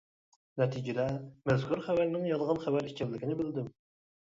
[0.61, 1.05] نەتىجىدە
[1.51, 3.75] مەزكۇر خەۋەرنىڭ يالغان خەۋەر ئىكەنلىكىنى بىلدىم.